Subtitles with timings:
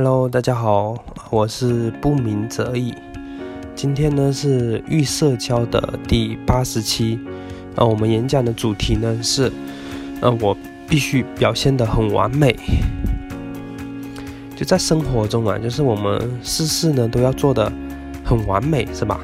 [0.00, 0.94] Hello，大家好，
[1.28, 2.94] 我是不鸣则已。
[3.74, 7.18] 今天呢是预社交的第八十期，
[7.74, 9.50] 呃，我们演讲的主题呢是，
[10.20, 10.56] 呃，我
[10.88, 12.54] 必须表现得很完美。
[14.54, 17.72] 就在生活中啊，就是我们事事呢都要做的
[18.24, 19.18] 很完美，是吧？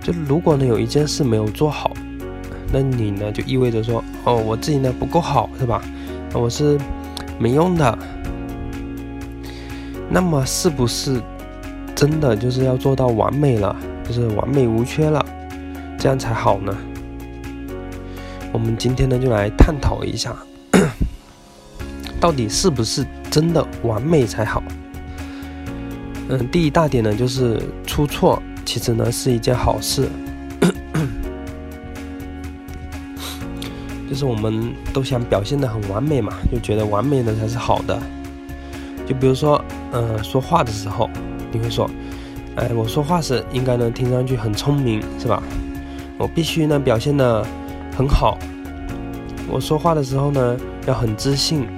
[0.00, 1.92] 就如果呢有一件事没有做好，
[2.72, 5.82] 那你呢就意味着说，哦，我自己呢不够好，是吧？
[6.32, 6.78] 我是
[7.38, 7.98] 没用的。
[10.10, 11.20] 那么是不是
[11.94, 15.24] 真的就是要做到完美了，就是完美无缺了，
[15.98, 16.76] 这样才好呢？
[18.52, 20.34] 我们今天呢就来探讨一下，
[22.20, 24.62] 到底是不是真的完美才好？
[26.28, 30.08] 嗯，第一大点呢就是出错，其实呢是一件好事，
[34.08, 38.00] 就是我们都想表现的很完美嘛，就觉得完美的才是好的。
[39.06, 39.62] 就比如说，
[39.94, 41.08] 呃，说话的时候，
[41.52, 41.88] 你会说，
[42.56, 45.40] 哎，我说话时应该呢听上去很聪明，是吧？
[46.18, 47.46] 我必须呢表现的
[47.96, 48.36] 很好。
[49.48, 51.68] 我说话的时候呢要很自信。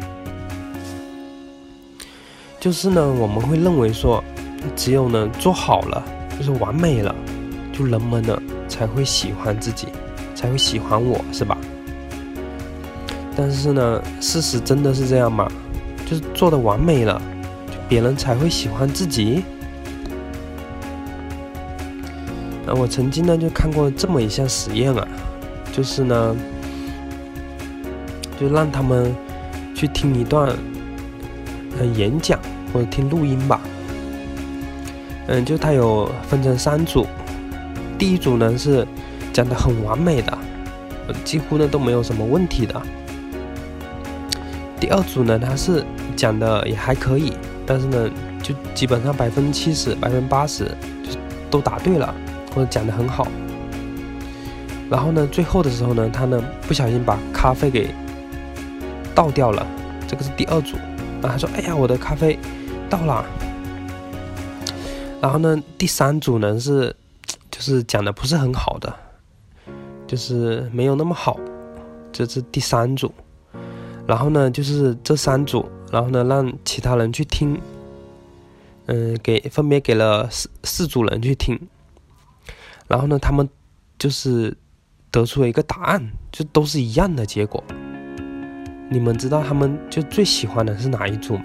[2.59, 4.25] 就是呢，我们会认为说，
[4.75, 6.03] 只有呢做好了，
[6.39, 7.15] 就是完美了，
[7.71, 9.89] 就人们呢才会喜欢自己，
[10.35, 11.57] 才会喜欢我，是吧？
[13.37, 15.47] 但是呢，事实真的是这样吗？
[16.07, 17.21] 就是做的完美了，
[17.89, 19.45] 别人才会喜欢自己。
[22.67, 25.07] 啊，我曾经呢就看过这么一项实验啊，
[25.73, 26.37] 就是呢，
[28.41, 29.15] 就让他们
[29.75, 30.49] 去听一段
[31.79, 32.41] 呃演讲
[32.73, 33.61] 或者听录音吧。
[35.29, 37.07] 嗯，就他有分成三组，
[37.97, 38.87] 第一组呢是
[39.33, 40.37] 讲的很完美的，
[41.25, 42.83] 几乎呢都没有什么问题的。
[44.81, 45.85] 第二组呢，他是
[46.17, 47.33] 讲的也还可以，
[47.67, 48.09] 但是呢，
[48.43, 50.65] 就基本上百分之七十、百分之八十
[51.03, 51.19] 就
[51.51, 52.15] 都答对了，
[52.55, 53.27] 或者讲的很好。
[54.89, 57.91] 然后呢，最后的时候呢，他呢不小心把咖啡给
[59.15, 59.67] 倒掉了，
[60.07, 60.77] 这个是第二组。
[61.23, 62.39] 啊，他说：“哎呀，我的咖啡
[62.89, 63.25] 倒了。”
[65.21, 66.95] 然后呢，第三组呢是
[67.51, 68.95] 就是讲的不是很好的，
[70.07, 71.41] 就是没有那么好，
[72.13, 73.13] 这是第三组。
[74.07, 77.61] 然后呢，就是这三组，然后呢，让其他人去听，
[78.87, 81.59] 嗯，给分别给了四四组人去听，
[82.89, 83.49] 然后呢，他们
[83.99, 84.57] 就是
[85.11, 87.63] 得出了一个答案，就都是一样的结果。
[88.89, 91.45] 你们知道他们就最喜欢的是哪一组吗？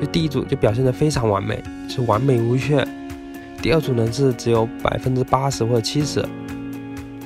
[0.00, 2.86] 就第一组就表现的非常完美，是完美无缺。
[3.62, 6.20] 第二组呢是只有百分之八十或者七十，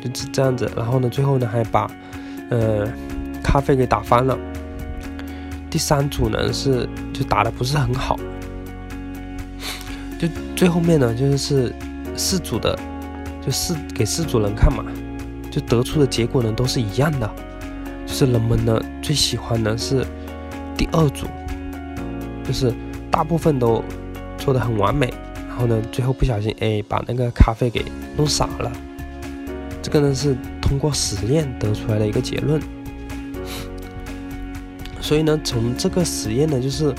[0.00, 0.70] 就是这样子。
[0.76, 1.90] 然后呢，最后呢还把，
[2.50, 2.88] 呃。
[3.42, 4.38] 咖啡给打翻了。
[5.70, 8.18] 第三组呢是就打的不是很好，
[10.18, 10.26] 就
[10.56, 11.72] 最后面呢就是
[12.16, 12.76] 四组的，
[13.40, 14.84] 就四给四组人看嘛，
[15.48, 17.30] 就得出的结果呢都是一样的，
[18.04, 20.04] 就是人们呢最喜欢的是
[20.76, 21.26] 第二组，
[22.44, 22.74] 就是
[23.08, 23.82] 大部分都
[24.36, 25.14] 做的很完美，
[25.48, 27.84] 然后呢最后不小心哎把那个咖啡给
[28.16, 28.72] 弄洒了，
[29.80, 32.60] 这个呢是通过实验得出来的一个结论。
[35.10, 36.94] 所以呢，从这个实验呢，就是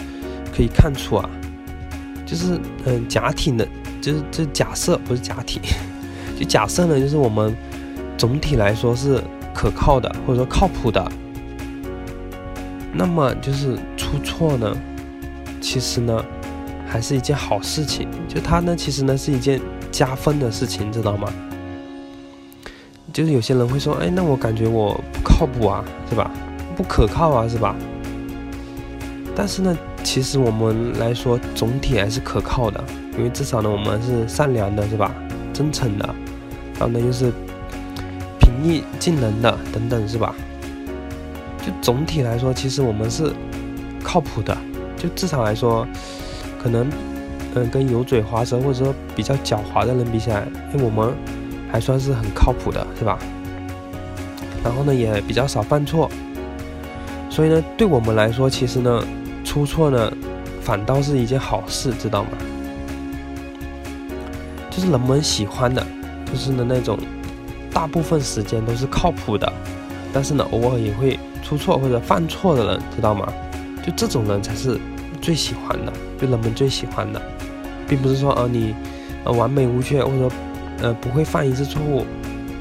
[0.54, 1.30] 可以看出啊，
[2.26, 3.66] 就是嗯，假体呢，
[4.02, 5.62] 就是这假设不是假体，
[6.38, 7.56] 就假设呢，就是我们
[8.18, 9.24] 总体来说是
[9.54, 11.10] 可靠的，或者说靠谱的。
[12.94, 14.76] 那么就是出错呢，
[15.62, 16.22] 其实呢，
[16.86, 18.10] 还是一件好事情。
[18.28, 19.58] 就它呢，其实呢是一件
[19.90, 21.32] 加分的事情，知道吗？
[23.14, 26.30] 就是有些人会说，哎，那我感觉我不靠谱啊，是吧？
[26.76, 27.74] 不可靠啊，是吧？
[29.41, 32.79] 但是呢，其实我们来说总体还是可靠的，
[33.18, 35.12] 因为至少呢我们是善良的，是吧？
[35.52, 36.07] 真诚的，
[36.78, 37.34] 然后呢又是
[38.40, 40.35] 平易近人的等等，是吧？
[41.66, 43.34] 就总体来说，其实我们是
[44.03, 44.56] 靠谱的，
[44.96, 45.88] 就至少来说，
[46.62, 46.88] 可能
[47.56, 51.16] 嗯跟油嘴滑舌或者说比较狡猾的人比起来，哎我们
[51.71, 53.18] 还算是很靠谱的，是吧？
[54.63, 56.07] 然后呢也比较少犯错，
[57.27, 59.04] 所以呢对我们来说，其实呢。
[59.51, 60.09] 出错呢，
[60.62, 62.30] 反倒是一件好事，知道吗？
[64.69, 65.86] 就是人们喜欢的，
[66.25, 66.98] 就是呢那种
[67.69, 69.51] 大部分时间都是靠谱的，
[70.13, 73.27] 但是呢偶尔也会出错或者犯错的人，知道吗？
[73.86, 74.80] 就这种人才是
[75.21, 77.21] 最喜欢的，就人们最喜欢的，
[77.89, 78.74] 并不是说呃你
[79.25, 80.31] 呃完美无缺或者说
[80.81, 82.06] 呃不会犯一次错误，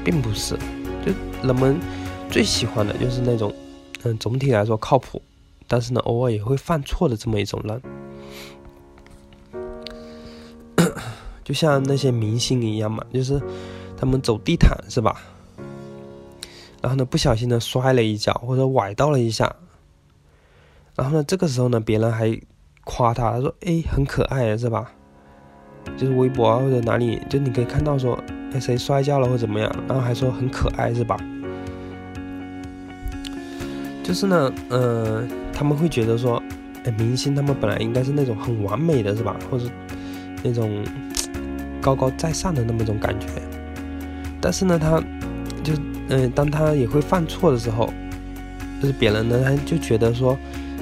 [0.03, 0.57] 并不是，
[1.05, 1.13] 就
[1.47, 1.79] 人们
[2.29, 3.53] 最喜欢的就是那种
[4.03, 5.21] 嗯总体来说靠谱。
[5.71, 7.81] 但是呢，偶尔也会犯错的这么一种人。
[11.45, 13.41] 就像那些明星一样嘛，就是
[13.97, 15.21] 他们走地毯是吧？
[16.81, 19.55] 然后呢，不小心的摔了一跤，或者崴到了一下。
[20.93, 22.37] 然后呢，这个时候呢，别人还
[22.83, 24.91] 夸他，他说：“哎，很可爱，是吧？”
[25.97, 28.21] 就是微博啊或者哪里，就你可以看到说，
[28.51, 31.17] 哎，谁摔跤了或怎么样，然后还说很可爱，是吧？
[34.03, 35.29] 就是呢，嗯，
[35.61, 36.41] 他们会觉得说，
[36.85, 39.37] 哎，明星他们本来应该是那种很完美的是吧？
[39.51, 39.65] 或者
[40.41, 40.83] 那种
[41.79, 43.27] 高高在上的那么一种感觉。
[44.41, 44.99] 但是呢，他
[45.63, 45.73] 就，
[46.09, 47.93] 嗯，当他也会犯错的时候，
[48.81, 50.35] 就是别人呢，他就觉得说，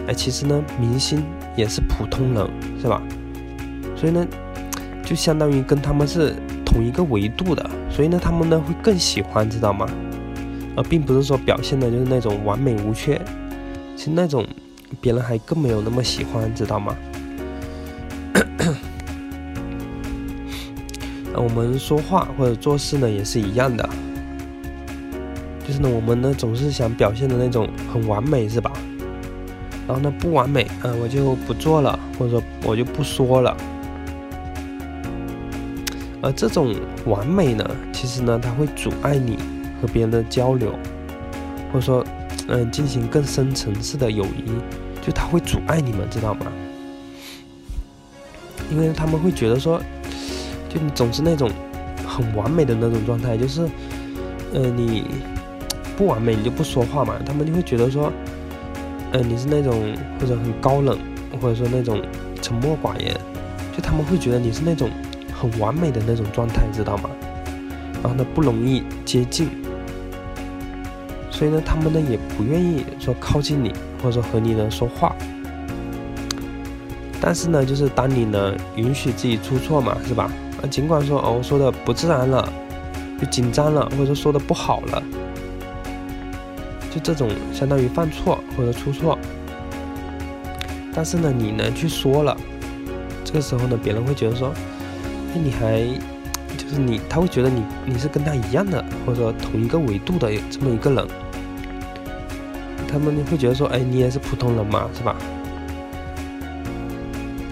[0.07, 1.21] 哎，其实呢，明星
[1.57, 2.49] 也是普通人，
[2.81, 3.01] 是吧？
[3.97, 4.25] 所以呢，
[5.03, 6.35] 就相当于跟他们是
[6.65, 9.85] 同一个维度的，所以呢，他们呢会更喜欢，知道吗？
[10.77, 13.21] 而并不是说表现的就是那种完美无缺，
[13.97, 14.47] 其实那种
[15.01, 16.95] 别人还更没有那么喜欢，知道吗？
[21.35, 23.87] 我们说话或者做事呢也是一样的，
[25.65, 28.71] 就是呢我们呢总是想表现的那种很完美，是吧？
[29.87, 33.55] 然后呢不完美，嗯，我就不做了，或者说我就不说了。
[36.21, 36.75] 而这种
[37.05, 39.37] 完美呢，其实呢它会阻碍你。
[39.81, 40.77] 和别人的交流，
[41.71, 42.05] 或者说，
[42.49, 44.43] 嗯，进行更深层次的友谊，
[45.01, 46.45] 就他会阻碍你们，知道吗？
[48.71, 49.81] 因为他们会觉得说，
[50.69, 51.49] 就你总是那种
[52.07, 53.61] 很完美的那种状态，就是，
[54.53, 55.05] 呃，你
[55.97, 58.11] 不完美你就不说话嘛，他们就会觉得说，
[59.11, 60.99] 嗯，你是那种或者很高冷，
[61.41, 62.01] 或者说那种
[62.41, 63.13] 沉默寡言，
[63.75, 64.89] 就他们会觉得你是那种
[65.33, 67.09] 很完美的那种状态，知道吗？
[68.03, 69.49] 然后呢，不容易接近。
[71.31, 75.15] 所以呢，他们呢也不愿意说靠近你，或者说和你呢说话。
[77.21, 80.31] 但是呢，就是当你呢允许自己出错嘛，是吧？
[80.63, 82.51] 啊，尽管说哦，我说的不自然了，
[83.19, 85.03] 就紧张了，或者说说的不好了，
[86.89, 89.19] 就这种相当于犯错或者出错。
[90.93, 92.35] 但是呢，你呢去说了，
[93.25, 94.53] 这个时候呢，别人会觉得说，
[95.33, 95.81] 哎，你还
[96.57, 101.07] 就是你，他会觉得你你是跟他一样的，或者说同一个维度的这么一个人。
[102.91, 105.15] 他们会觉得说，哎，你也是普通人嘛，是吧？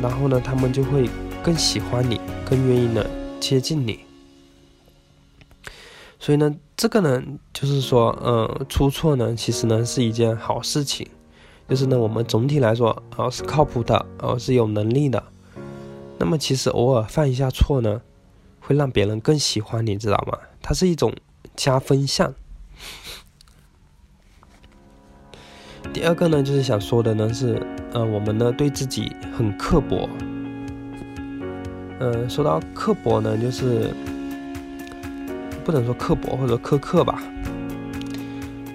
[0.01, 1.09] 然后呢，他们就会
[1.43, 3.05] 更喜欢你，更愿意呢
[3.39, 3.99] 接近你。
[6.19, 7.23] 所以呢，这个呢，
[7.53, 11.07] 就是说，呃，出错呢，其实呢是一件好事情。
[11.69, 15.21] 就是呢，我们总体来说，啊，是靠谱的，啊，是有能力的。
[16.17, 18.01] 那么，其实偶尔犯一下错呢，
[18.59, 20.37] 会让别人更喜欢你，知道吗？
[20.61, 21.13] 它是一种
[21.55, 22.33] 加分项。
[25.97, 27.59] 第二个呢，就是想说的呢是，
[27.91, 30.07] 呃，我们呢对自己很刻薄。
[31.99, 33.89] 嗯，说到刻薄呢，就是
[35.65, 37.19] 不能说刻薄或者说苛刻吧，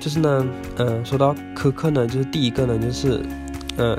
[0.01, 0.45] 就是呢，
[0.79, 3.21] 嗯，说到苛刻呢，就是第一个呢，就是，
[3.77, 3.97] 呃，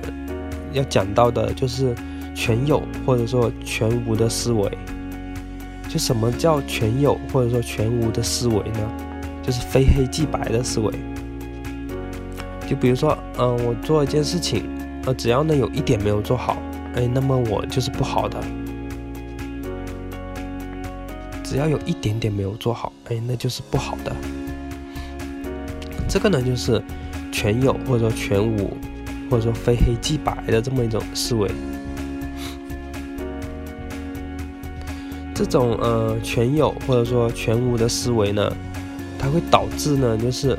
[0.73, 1.95] 要讲到的就是
[2.35, 4.69] 全有或者说全无的思维。
[5.87, 8.91] 就什么叫全有或者说全无的思维呢？
[9.41, 10.93] 就是非黑即白的思维。
[12.73, 14.67] 就比如说，嗯，我做一件事情，
[15.05, 16.57] 呃，只要呢有一点没有做好，
[16.95, 18.39] 哎，那么我就是不好的。
[21.43, 24.11] 只要有一点点没有做好，哎，那就是不好的。
[26.09, 26.81] 这个呢就是
[27.31, 28.75] 全有或者说全无，
[29.29, 31.51] 或者说非黑即白的这么一种思维。
[35.35, 38.51] 这种呃全有或者说全无的思维呢，
[39.19, 40.57] 它会导致呢就是。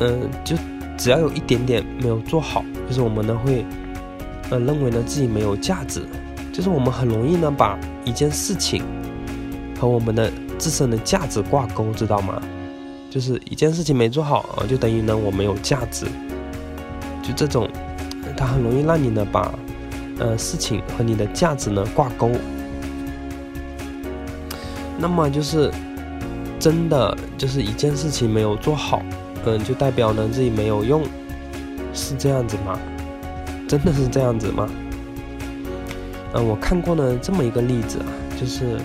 [0.00, 0.56] 嗯，就
[0.96, 3.64] 只要有一点点没有做好，就是我们呢会，
[4.50, 6.02] 呃，认为呢自己没有价值，
[6.52, 8.82] 就是我们很容易呢把一件事情
[9.80, 12.40] 和我们的自身的价值挂钩，知道吗？
[13.10, 16.06] 就是一件事情没做好啊，就等于呢我没有价值，
[17.22, 17.68] 就这种，
[18.36, 19.52] 它很容易让你呢把，
[20.18, 22.30] 呃，事情和你的价值呢挂钩。
[24.98, 25.70] 那么就是
[26.58, 29.00] 真的就是一件事情没有做好。
[29.44, 31.02] 嗯，就代表呢自己没有用，
[31.94, 32.78] 是这样子吗？
[33.66, 34.68] 真的是这样子吗？
[36.34, 38.06] 嗯，我看过呢这么一个例子啊，
[38.38, 38.78] 就是，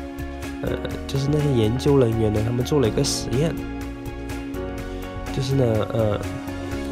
[0.62, 0.72] 呃，
[1.08, 3.54] 就是那些研究人员呢，他们做了一个实验，
[5.34, 6.18] 就是呢，呃，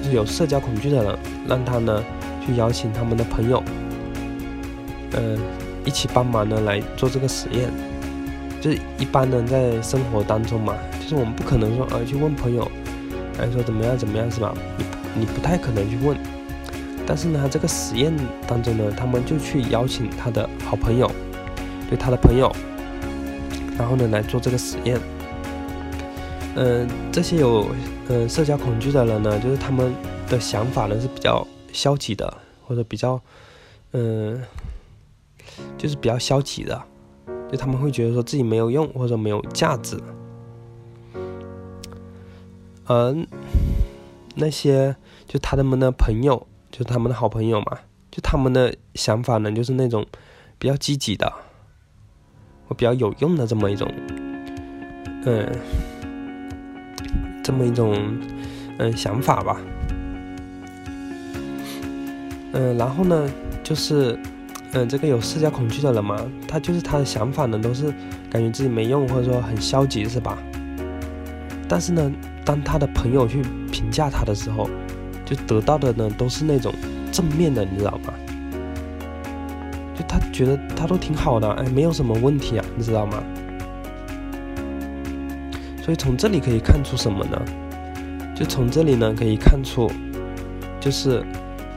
[0.01, 2.03] 就是有社交恐惧的人，让他呢
[2.45, 3.63] 去邀请他们的朋友，
[5.13, 5.37] 呃，
[5.85, 7.69] 一起帮忙呢来做这个实验。
[8.59, 12.69] 就是一般呢在生活当中嘛，就是我们不可能说呃去问朋友。
[13.39, 14.53] 来说怎么样怎么样是吧？
[15.15, 16.17] 你你不太可能去问，
[17.05, 18.13] 但是呢，这个实验
[18.47, 21.11] 当中呢，他们就去邀请他的好朋友，
[21.89, 22.51] 对他的朋友，
[23.77, 24.99] 然后呢来做这个实验。
[26.55, 27.67] 嗯，这些有
[28.09, 29.93] 嗯社交恐惧的人呢，就是他们
[30.27, 32.33] 的想法呢是比较消极的，
[32.65, 33.19] 或者比较
[33.93, 34.41] 嗯，
[35.77, 36.81] 就是比较消极的，
[37.51, 39.97] 就他们会觉得说自己没有用或者没有价值。
[42.85, 43.15] 而
[44.35, 44.95] 那些
[45.27, 50.05] 就他们的朋友，就他们的好朋友嘛，就他们的想法呢，就是那种
[50.57, 51.31] 比较积极的，
[52.67, 53.91] 或比较有用的这么一种，
[55.25, 55.47] 嗯。
[57.43, 57.97] 这么一种
[58.77, 59.59] 嗯想法吧，
[62.53, 63.27] 嗯，然后呢，
[63.63, 64.17] 就是
[64.73, 66.15] 嗯这个有社交恐惧的人嘛，
[66.47, 67.91] 他就是他的想法呢都是
[68.29, 70.37] 感觉自己没用或者说很消极是吧？
[71.67, 72.11] 但是呢，
[72.45, 74.69] 当他的朋友去评价他的时候，
[75.25, 76.73] 就得到的呢都是那种
[77.11, 78.13] 正面的，你知道吗？
[79.95, 83.23] 就他觉得他都挺好的，哎，没有什么问题啊，你知道吗？
[85.83, 87.41] 所以从这里可以看出什么呢？
[88.35, 89.91] 就从这里呢可以看出，
[90.79, 91.23] 就是，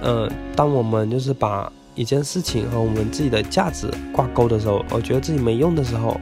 [0.00, 6.18] 呃，当我们就是把一件事情和我们自己的价值挂钩的时候，我觉得自己没用的时候，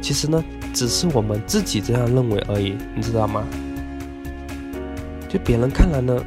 [0.00, 0.42] 其实呢
[0.76, 3.42] 只是我们自己这样认为而已，你知道吗？
[5.26, 6.22] 就别人看来呢，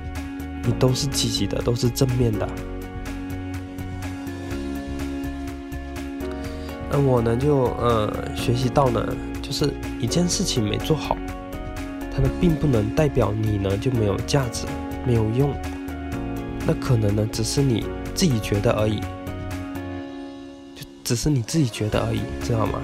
[0.63, 2.49] 你都是积极的，都是正面的。
[6.91, 9.15] 那我呢就呃学习到呢。
[9.41, 11.17] 就是一件事情没做好，
[12.15, 14.67] 它呢并不能代表你呢就没有价值、
[15.07, 15.51] 没有用，
[16.67, 18.99] 那可能呢只是你自己觉得而已，
[20.75, 22.79] 就只是你自己觉得而已，知道吗？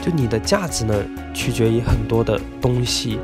[0.00, 0.94] 就你的价值呢
[1.34, 3.18] 取决于很多的东西，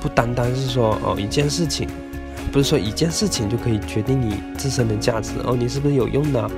[0.00, 1.88] 不单单是说哦一件事情，
[2.52, 6.50] 不是说一件事情就可以决定你自身的价值哦，你是不是有用的？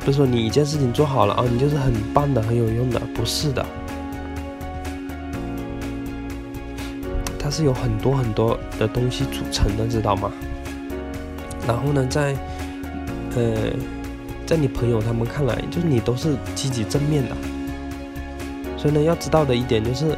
[0.00, 3.64] 不是说你一件事情做好了啊，你就是很棒的、很有用的，不是的。
[7.38, 10.30] 它是有很多很多的东西组成的，知道吗？
[11.66, 12.36] 然后呢，在
[13.34, 13.70] 呃，
[14.44, 17.30] 在你朋友他们看来，就是你都是积极正面的。
[18.84, 20.14] 所以呢，要知道的一点就是，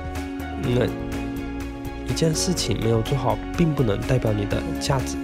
[0.61, 0.85] 那
[2.05, 5.17] 一件事情没有做好，并不能代表你的价值，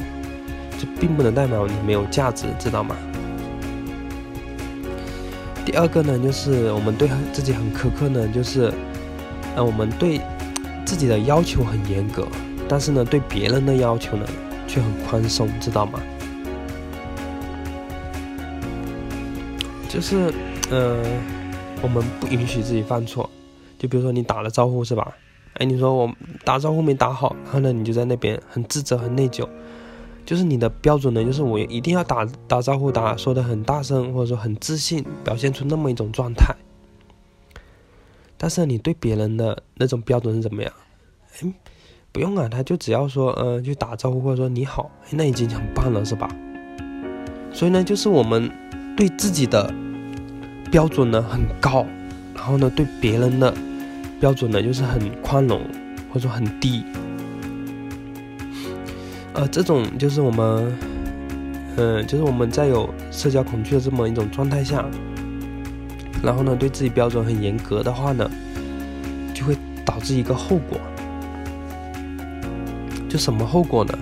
[0.79, 2.95] 就并不能代表你没有价值，知道吗？
[5.65, 8.73] 第二个呢，就是我们对自己很苛刻呢，就是，
[9.57, 10.21] 呃，我们对
[10.85, 12.29] 自己的要求很严格，
[12.69, 14.25] 但是呢，对别人的要求呢
[14.69, 16.01] 却很宽松，知道吗？
[19.89, 20.33] 就是，
[20.71, 20.97] 呃，
[21.83, 23.29] 我们不允许自己犯错，
[23.79, 25.13] 就比如说你打了招呼是吧？
[25.55, 26.11] 哎，你说我
[26.45, 29.47] 打招呼没打好，然后呢，你就在那边很自责、很内疚。
[30.25, 36.55] 就是你的标准呢，就是我一定要打打招呼，打说的很大声，或者说很自信，表现出那么一种状态。
[38.39, 40.73] 但是你对别人的那种标准是怎么样？
[41.35, 41.53] 哎，
[42.13, 46.29] 不用啊，他就只要说，呃，去打招呼或者说你好，那已经很棒了，是吧？
[47.53, 48.51] 所以呢，就是我们
[48.97, 49.75] 对自己的
[50.73, 51.85] 标准呢很高，
[52.35, 53.53] 然后呢对别人的
[54.19, 55.61] 标准呢就是很宽容，
[56.09, 56.83] 或者说很低。
[59.35, 60.75] 呃，这种就是我们，
[61.77, 64.83] 嗯，就是我们在有社交恐惧的这么一种状态下，
[66.23, 68.31] 然后呢，对自己标准很严格的话呢，
[69.35, 70.81] 就会导致一个后果。
[73.11, 73.99] 就什么后果呢？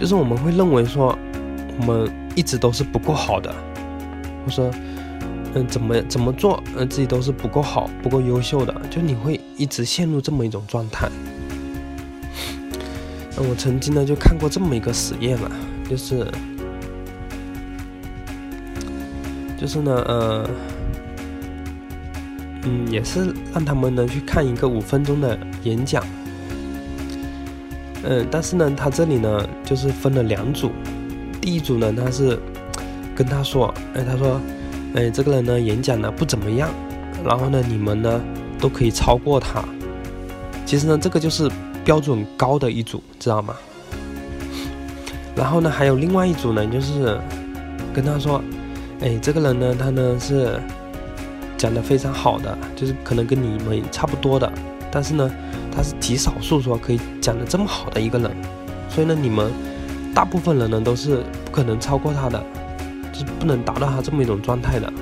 [0.00, 1.18] 就是我们会认为说，
[1.78, 3.54] 我们一直都是不够好的，
[4.42, 4.70] 或者说，
[5.56, 11.08] 嗯，怎么怎么做，嗯，自己都是不够好、不够优秀的，就你会一直陷入这么一种状态。
[13.34, 15.50] 那我曾经呢就看过这么一个实验嘛，
[15.88, 16.30] 就是，
[19.56, 20.50] 就是呢，呃，
[22.64, 26.04] 嗯，也是让他们呢去看一个五分钟的演讲，
[28.02, 30.70] 嗯，但是呢，他这里呢就是分了两组，
[31.40, 32.38] 第一组呢他是
[33.14, 34.38] 跟他说，哎，他说，
[34.94, 36.68] 哎，这个人呢演讲呢不怎么样，
[37.24, 38.20] 然后呢你们呢
[38.58, 39.64] 都可以超过他，
[40.64, 41.50] 其实呢这个就是。
[41.86, 43.54] 标准高的一组，知道吗？
[45.36, 47.16] 然后呢，还有另外一组呢，就是
[47.94, 48.42] 跟他说
[49.00, 50.58] ：“哎，这个人呢，他呢是
[51.56, 54.52] 讲的非常好的，就是可能跟你们差不多的，
[54.90, 55.30] 但是呢，
[55.70, 58.32] 他是极少数说可以讲的这么好的一个人，
[58.90, 59.48] 所以呢，你们
[60.12, 62.44] 大部分人呢都是不可能超过他的，
[63.18, 64.92] 是不能达到他这么一种状态的。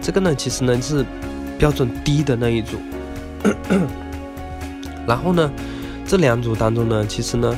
[0.00, 1.04] 这个呢，其实呢是
[1.58, 2.78] 标准低的那一组。
[5.06, 5.50] 然后呢？”
[6.06, 7.56] 这两组当中呢，其实呢，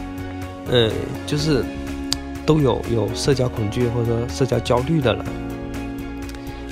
[0.71, 0.89] 呃，
[1.27, 1.65] 就是
[2.47, 5.25] 都有有社交恐惧或者说社交焦虑的人。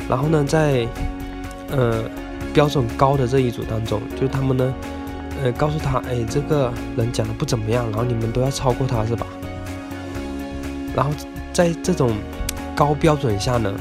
[0.09, 0.87] 然后呢，在
[1.73, 2.05] 呃
[2.53, 4.73] 标准高的这一组当中，就他们呢，
[5.43, 9.27] 呃告诉他，哎，这个人讲的不怎么样，然后你们都要超过他是吧？
[10.95, 11.11] 然后
[11.53, 12.13] 在这种
[12.75, 13.75] 高标准下呢，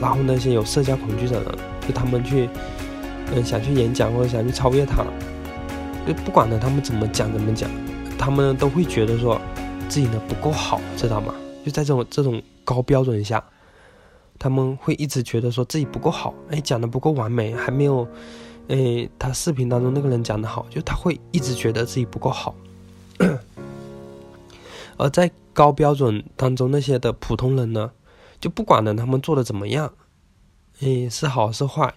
[0.00, 1.52] 然后那些有社交恐惧的人，
[1.86, 2.48] 就他们去，
[3.34, 5.04] 嗯，想去演讲或者想去超越他，
[6.06, 7.70] 就不管呢他们怎么讲怎么讲，
[8.18, 9.40] 他们都会觉得说
[9.88, 11.34] 自己呢不够好，知道吗？
[11.64, 13.42] 就在这种这种高标准下。
[14.38, 18.04] 他们会一直觉得说自己不够好，哎，讲的不够完美，还没有，
[18.66, 22.52] 哎，他视频当中那个人讲的好，就他会一直觉得自己不够好。
[24.98, 27.92] 而在高标准当中那些的普通人呢，
[28.42, 29.92] 就不管呢他们做的怎么样，
[30.80, 31.94] 哎，是好是坏，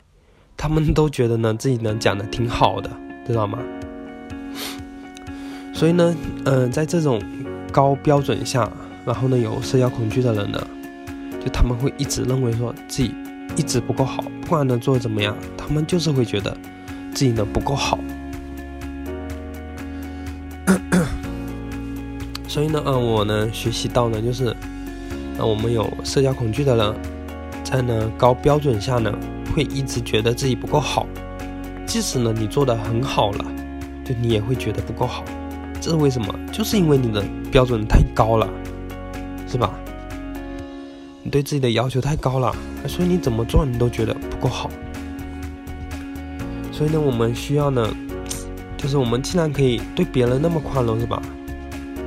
[0.55, 2.89] 他们都觉得呢自己能讲的挺好的，
[3.25, 3.57] 知道吗？
[5.73, 7.19] 所以呢，嗯，在这种
[7.71, 8.71] 高标准下，
[9.07, 10.65] 然后呢有社交恐惧的人呢。
[11.43, 13.13] 就他们会一直认为说自己
[13.55, 16.55] 一直不够好，不管能做的怎么样，他们就是会觉得
[17.11, 17.97] 自己呢不够好。
[22.47, 24.55] 所以呢，嗯，我呢学习到呢，就是，
[25.37, 26.95] 那，我们有社交恐惧的人，
[27.63, 29.13] 在呢高标准下呢，
[29.53, 31.05] 会一直觉得自己不够好，
[31.85, 33.45] 即使呢你做的很好了，
[34.03, 35.23] 就你也会觉得不够好。
[35.81, 36.33] 这是为什么？
[36.51, 38.49] 就是因为你的标准太高了，
[39.47, 39.71] 是吧？
[41.21, 42.55] 你对自己的要求太高了，
[42.87, 44.69] 所以你怎么做你都觉得不够好。
[46.71, 47.87] 所以呢，我们需要呢，
[48.77, 51.21] 就是我们既然可以对别人那么宽容，是吧？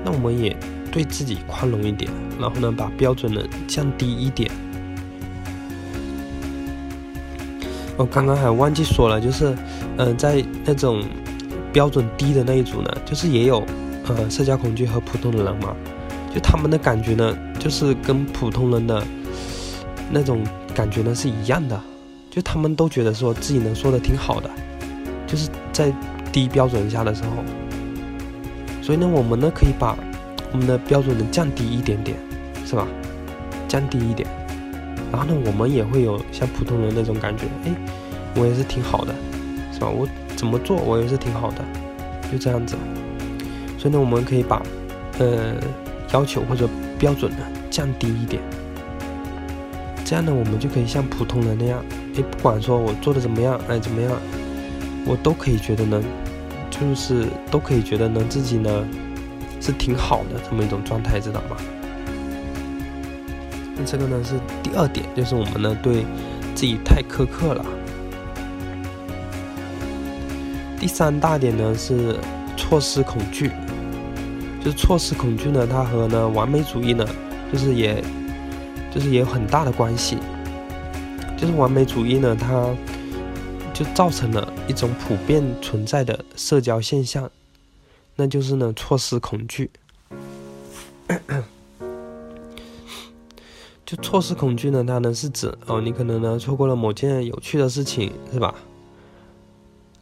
[0.04, 0.56] 那我们也
[0.88, 4.50] 对自己宽容一点，然后呢，把标准呢降低一点。
[7.96, 9.56] 我刚刚还忘记说了，就是，
[9.96, 11.02] 嗯，在那种
[11.72, 13.64] 标准低的那一组呢，就是也有
[14.06, 15.74] 呃社交恐惧和普通的人嘛。
[16.32, 19.02] 就他们的感觉呢，就是跟普通人的
[20.10, 21.80] 那种感觉呢是一样的，
[22.30, 24.50] 就他们都觉得说自己能说的挺好的，
[25.26, 25.92] 就是在
[26.30, 27.42] 低标准下的时候，
[28.80, 29.96] 所以呢，我们呢可以把
[30.52, 32.16] 我们的标准能降低一点点，
[32.64, 32.86] 是吧？
[33.68, 34.28] 降低一点，
[35.12, 37.74] 然后呢，我们也会有像普通人那种感觉，哎，
[38.36, 39.14] 我也是挺好的，
[39.72, 39.88] 是吧？
[39.88, 41.64] 我怎么做我也是挺好的，
[42.32, 42.76] 就这样子。
[43.78, 44.62] 所以呢，我们可以把，
[45.18, 45.54] 呃。
[46.14, 46.66] 要求或者
[46.98, 47.36] 标准呢
[47.68, 48.42] 降低一点，
[50.06, 51.84] 这样呢我们就可以像普通人那样，
[52.16, 54.10] 哎，不管说我做的怎么样，哎怎么样，
[55.04, 56.02] 我都可以觉得能，
[56.70, 58.70] 就是都可以觉得能自己呢
[59.60, 61.56] 是挺好的这么一种状态，知道吗？
[63.76, 66.04] 那这个呢是第二点，就是我们呢对
[66.54, 67.64] 自己太苛刻了。
[70.80, 72.16] 第三大点呢是
[72.56, 73.50] 错失恐惧。
[74.60, 77.06] 就是错失恐惧呢，它和呢完美主义呢，
[77.52, 78.02] 就是也，
[78.92, 80.18] 就是也有很大的关系。
[81.36, 82.68] 就是完美主义呢，它
[83.72, 87.30] 就造成了一种普遍存在的社交现象，
[88.18, 89.70] 那就是呢错失恐惧。
[93.86, 98.54] 就错失恐惧呢，它呢是指哦，你可能呢错过了某件有趣的事情，是吧？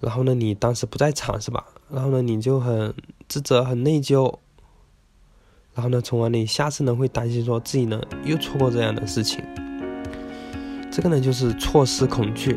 [0.01, 1.65] 然后呢，你当时不在场，是吧？
[1.91, 2.95] 然后呢，你就很
[3.29, 4.39] 自责、很内疚。
[5.75, 9.45] 然后呢，从而你下次呢会担心说自己呢又错过这样的事情，
[10.91, 12.57] 这个呢就是错失恐惧。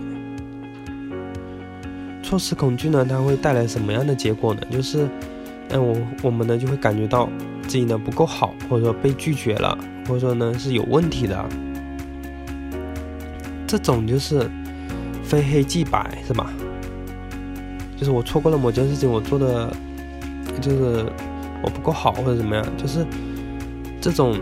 [2.24, 4.62] 错失恐惧呢，它会带来什么样的结果呢？
[4.72, 5.10] 就是，
[5.70, 7.30] 嗯，我我们呢就会感觉到
[7.64, 9.78] 自己呢不够好，或者说被拒绝了，
[10.08, 11.44] 或者说呢是有问题的。
[13.66, 14.50] 这种就是
[15.24, 16.52] 非黑即白，是吧？
[17.96, 19.72] 就是我错过了某件事情，我做的
[20.62, 21.06] 就是。
[21.62, 23.06] 我不够好或者怎么样，就是
[24.00, 24.40] 这种，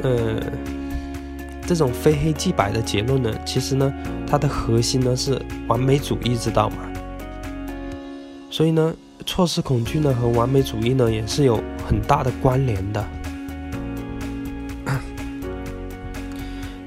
[0.00, 0.40] 呃，
[1.66, 3.92] 这种非黑即白的结论呢，其实呢，
[4.24, 6.76] 它的核心呢是完美主义，知道吗？
[8.50, 8.94] 所以呢，
[9.26, 13.04] 错失恐惧呢和完美主义呢也是有很大的关联的。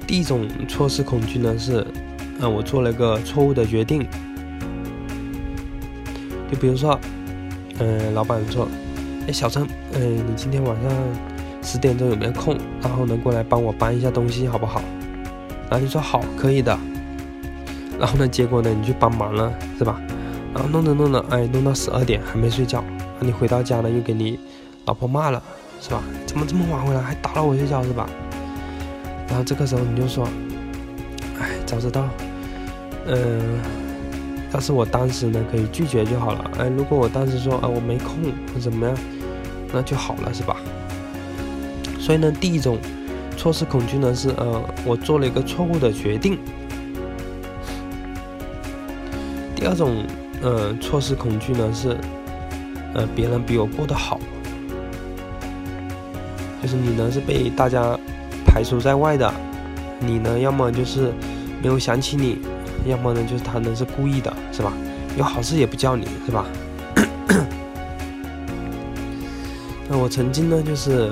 [0.06, 1.86] 第一种错失恐惧呢是，
[2.40, 4.04] 嗯，我做了一个错误的决定，
[6.50, 6.98] 就比如说。
[7.82, 8.68] 嗯，老板说
[9.26, 10.92] ：“哎，小陈，嗯，你今天晚上
[11.62, 12.54] 十点钟有没有空？
[12.82, 14.82] 然后能过来帮我搬一下东西，好不好？”
[15.70, 16.78] 然后你说：“好，可以的。”
[17.98, 19.98] 然后呢，结果呢，你去帮忙了，是吧？
[20.54, 22.84] 然后弄着弄着，哎，弄到十二点还没睡觉。
[23.18, 24.38] 那你回到家呢，又给你
[24.86, 25.42] 老婆骂了，
[25.80, 26.02] 是吧？
[26.26, 28.08] 怎么这么晚回来，还打扰我睡觉，是吧？
[29.28, 30.26] 然后这个时候你就说
[31.40, 32.08] ：“哎，早知道，
[33.06, 33.40] 嗯。”
[34.52, 38.16] 要是我当时呢可以拒绝就好了，哎，如果我当时说啊我没空
[38.52, 38.98] 或怎么样，
[39.72, 40.56] 那就好了是吧？
[42.00, 42.76] 所以呢，第一种
[43.36, 46.36] 错失恐惧呢是呃，我做了一个错误的决定。
[49.54, 50.04] 第二种
[50.42, 51.96] 呃错失恐惧呢是
[52.94, 54.18] 呃别人比我过得好，
[56.62, 57.98] 就是你呢是被大家
[58.46, 59.32] 排除在外的，
[59.98, 61.12] 你呢要么就是
[61.62, 62.38] 没有想起你，
[62.86, 64.72] 要么呢就是他呢是故意的，是吧？
[65.16, 66.46] 有好事也不叫你，是吧？
[69.88, 71.10] 那我曾经呢，就是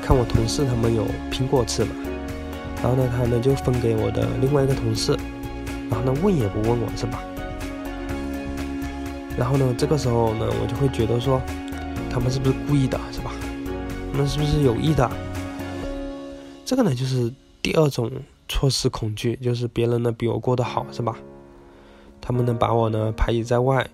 [0.00, 1.90] 看我同事他们有苹果吃嘛，
[2.82, 5.16] 然后呢，他呢就分给我的另外一个同事，
[5.90, 7.20] 然后呢问也不问我是吧？
[9.40, 11.40] 然后呢，这个时候呢，我就会觉得说，
[12.10, 13.32] 他们是不是故意的，是吧？
[14.12, 15.10] 他们是不是有意的？
[16.66, 18.12] 这个呢，就是第二种
[18.50, 21.16] 错失恐惧，就是别人呢比我过得好，是吧？
[22.20, 23.88] 他们呢把我呢排挤在外。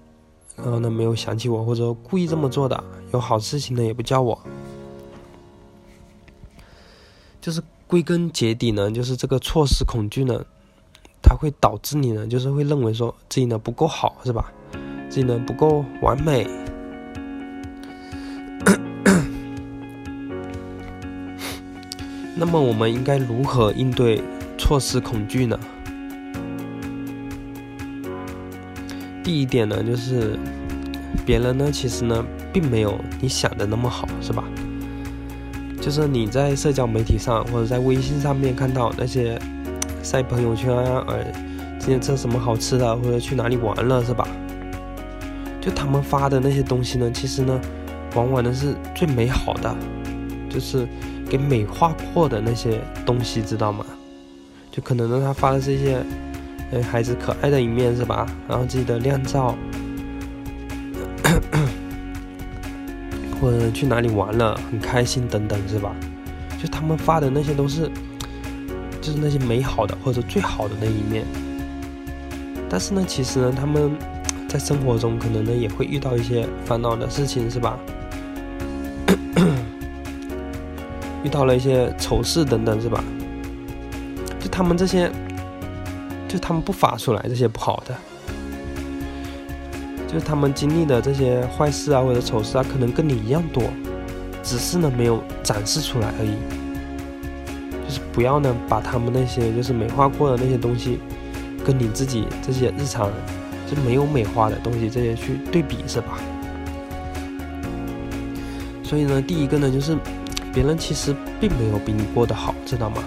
[0.56, 2.82] 然后呢，没有想起我，或者故意这么做的，
[3.12, 4.37] 有好事情呢也不叫我，
[7.40, 10.44] 就是归根结底呢，就是这个错失恐惧呢，
[11.22, 14.50] 它会导致你呢，就是会认为说自己呢不够好，是吧？
[15.16, 16.46] 技能不够完美。
[22.37, 24.22] 那么我们应该如何应对
[24.59, 25.59] 错失恐惧呢？
[29.24, 30.38] 第一点呢，就是
[31.24, 34.44] 别人呢，其实呢，并没有你想的那么好，是吧？
[35.81, 39.38] 就是你在社交媒体上或者在微信上面看到那些
[40.02, 41.24] 晒朋友圈啊，呃，
[41.79, 44.29] 今天吃什么好吃的，或者去哪里玩了，是吧？
[45.66, 47.61] 就他们发的那些东西呢，其实呢，
[48.14, 49.76] 往往呢是最美好的，
[50.48, 50.87] 就是
[51.29, 53.85] 给美化过的那些东西，知道吗？
[54.70, 56.00] 就可能呢，他发的这些。
[56.72, 58.26] 哎，孩子可爱的一面是吧？
[58.48, 59.57] 然后自己的靓照，
[63.40, 65.94] 或者去哪里玩了很开心等等是吧？
[66.61, 67.88] 就他们发的那些都是，
[69.00, 71.24] 就是那些美好的或者最好的那一面。
[72.68, 73.92] 但是呢，其实呢，他们
[74.57, 77.79] 在生活中可能呢也会遇到一些烦恼的事情是吧？
[81.23, 83.05] 遇到了一些丑事等等是吧？
[84.40, 85.11] 就他们这些。
[86.29, 87.95] 就他们不发出来这些不好的，
[90.09, 93.62] 就是他们经历的这些坏事啊或者丑事啊，可能跟你一样多，
[94.42, 96.35] 只是呢没有展示出来而已。
[97.87, 100.99] 就是不要呢把他们那些就是美化过的那些东西，
[101.64, 103.09] 跟你自己这些日常
[103.66, 106.18] 就没有美化的东西这些去对比，是吧？
[108.83, 109.96] 所以呢，第一个呢就是
[110.55, 113.02] 别人其实并没有比你过得好，知道吗？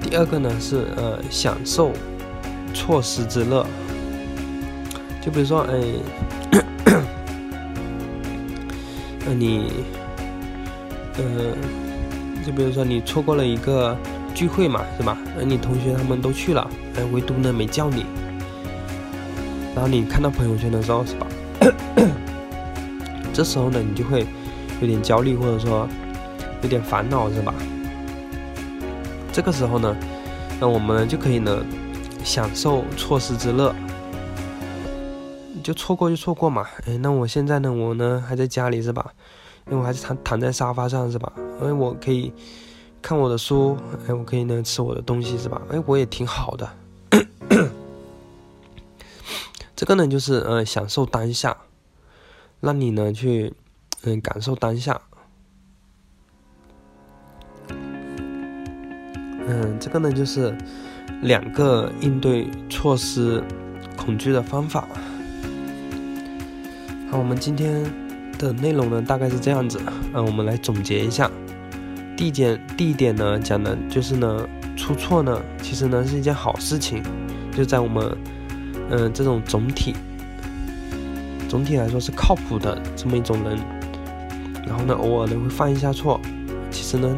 [0.00, 1.92] 第二个呢是呃享受
[2.72, 3.66] 错失之乐，
[5.20, 5.80] 就比如说哎，
[9.26, 9.84] 那 你
[11.16, 11.54] 呃，
[12.46, 13.96] 就比如说你错过了一个
[14.34, 15.18] 聚会嘛，是吧？
[15.36, 18.06] 那你同学他们都去了，哎，唯独呢没叫你，
[19.80, 21.26] 然后你看到朋友圈的时候，是吧？
[23.32, 24.26] 这时候呢你就会
[24.82, 25.88] 有点焦虑，或者说
[26.60, 27.54] 有点烦恼，是吧？
[29.32, 29.96] 这个时候呢，
[30.60, 31.64] 那我们就可以呢
[32.22, 33.74] 享受错失之乐，
[35.62, 36.66] 就错过就错过嘛。
[36.86, 39.10] 哎，那我现在呢，我呢还在家里是吧？
[39.68, 41.32] 因为我还是躺躺在沙发上是吧？
[41.62, 42.30] 因为我可以
[43.00, 45.62] 看我的书，哎，我可以呢吃我的东西是吧？
[45.72, 46.68] 哎，我也挺好的。
[49.80, 51.56] 这个呢就是呃享受当下，
[52.60, 53.54] 让你呢去
[54.02, 55.00] 嗯感受当下。
[59.46, 60.54] 嗯，这个呢就是
[61.22, 63.42] 两个应对措施
[63.96, 64.86] 恐惧的方法。
[67.10, 67.82] 好，我们今天
[68.38, 69.80] 的内容呢大概是这样子。
[70.12, 71.30] 嗯，我们来总结一下。
[72.18, 77.02] 第一点，第一点呢讲的就是呢，出错呢其实呢是一件好事情，
[77.56, 78.14] 就在我们
[78.90, 79.94] 嗯这种总体
[81.48, 83.58] 总体来说是靠谱的这么一种人，
[84.66, 86.20] 然后呢偶尔呢会犯一下错，
[86.70, 87.16] 其实呢。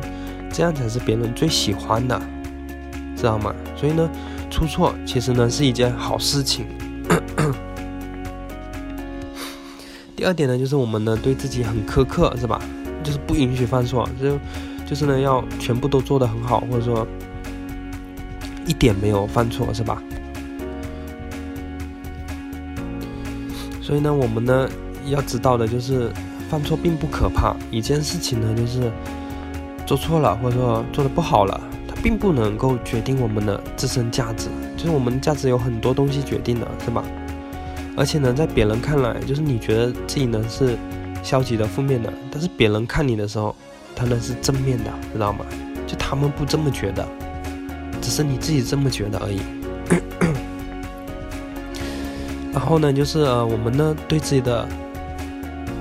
[0.54, 2.20] 这样才是别人最喜欢的，
[3.16, 3.54] 知道吗？
[3.74, 4.06] 所以呢，
[4.50, 6.66] 出错其实呢是一件好事情。
[10.14, 12.60] 第二点呢，就是我们呢对自己很苛刻，是吧？
[13.02, 14.38] 就是不允许犯错，就
[14.86, 17.08] 就是呢要全部都做得很好，或者说
[18.66, 20.02] 一点没有犯错，是吧？
[23.92, 24.66] 所以呢，我们呢
[25.08, 26.10] 要知道的就是
[26.48, 28.90] 犯错并不可怕，一件事情呢就是。
[29.84, 34.48] 做错了，或者说做的不好了，它并不能够决定我们的自身价值。
[34.78, 37.04] 就是我们价值有很多东西决定的，是吧？
[37.94, 40.78] 而且呢，在别人看来，就是你觉得自己呢是
[41.22, 43.54] 消极的、负面的，但是别人看你的时候，
[43.94, 45.44] 他呢是正面的，知道吗？
[45.86, 47.06] 就他们不这么觉得，
[48.00, 49.40] 只是你自己这么觉得而已。
[52.52, 54.68] 然后呢，就是呃，我们呢对自己的，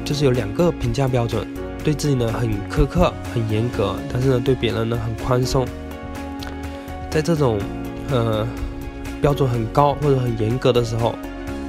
[0.06, 1.46] 就是有两个评价标准，
[1.84, 5.68] 对自己呢很苛刻、很严格，但是呢对别人呢很宽松。
[7.10, 7.60] 在这种
[8.10, 8.48] 呃
[9.22, 11.14] 标准很高或者很严格的时候，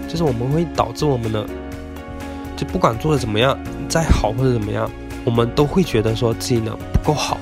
[0.09, 1.45] 就是我们会导致我们呢，
[2.57, 4.88] 就不管做的怎么样，再好或者怎么样，
[5.25, 7.38] 我们都会觉得说自己呢不够好。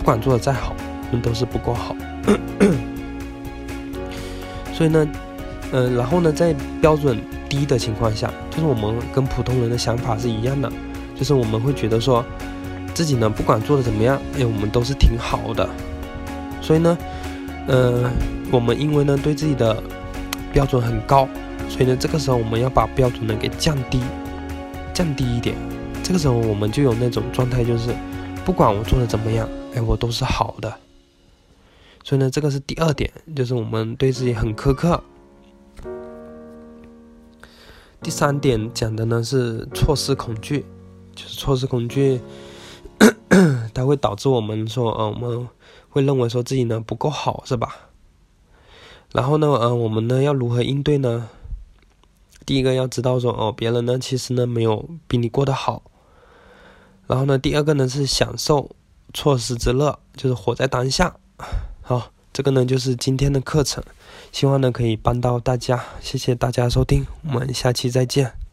[0.00, 0.74] 不管做的再好，
[1.12, 1.94] 我们都是不够好。
[4.74, 5.06] 所以呢。
[5.76, 10.72] 嗯，然后呢，在标准低的情况下，就是我们跟普通人的想法是一样的，
[11.14, 12.24] 就是我们会觉得说，
[12.94, 15.68] 自己呢不管做的怎么样，哎，我们都是挺好的。
[16.62, 16.96] 所以呢，
[17.66, 18.10] 呃，
[18.50, 19.82] 我们因为呢对自己的
[20.50, 21.28] 标准很高，
[21.68, 24.00] 所以呢这个时候我们要把标准呢给降低，
[24.94, 25.54] 降低一点。
[26.02, 27.94] 这个时候我们就有那种状态，就是
[28.46, 30.72] 不管我做的怎么样，哎，我都是好的。
[32.02, 35.02] 所以呢，这个是第二点，就是我们对自己很苛刻。
[38.02, 40.64] 第三点讲的呢是错失恐惧，
[41.14, 42.20] 就是错失恐惧，
[43.74, 45.48] 它会导致我们说，呃，我们
[45.88, 47.90] 会认为说自己呢不够好，是吧？
[49.12, 51.28] 然后呢，呃，我们呢要如何应对呢？
[52.44, 55.82] 第一个要知道说，哦，别人呢其实呢没有比你过得好。
[57.06, 58.70] 然后呢，第二个呢是享受
[59.12, 61.16] 错失之乐，就是活在当下。
[61.82, 62.12] 好。
[62.32, 63.82] 这个呢就是今天的课程，
[64.32, 68.45] 希望呢可以帮到大家，谢谢大家收听，我们下期再见。